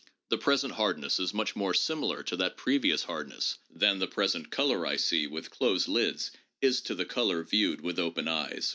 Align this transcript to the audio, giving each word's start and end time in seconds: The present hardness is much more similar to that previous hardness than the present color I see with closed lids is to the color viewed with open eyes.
The 0.29 0.37
present 0.39 0.73
hardness 0.73 1.19
is 1.19 1.31
much 1.31 1.55
more 1.55 1.75
similar 1.75 2.23
to 2.23 2.35
that 2.37 2.57
previous 2.57 3.03
hardness 3.03 3.59
than 3.69 3.99
the 3.99 4.07
present 4.07 4.49
color 4.49 4.83
I 4.87 4.95
see 4.95 5.27
with 5.27 5.51
closed 5.51 5.87
lids 5.87 6.31
is 6.59 6.81
to 6.89 6.95
the 6.95 7.05
color 7.05 7.43
viewed 7.43 7.81
with 7.81 7.99
open 7.99 8.27
eyes. 8.27 8.69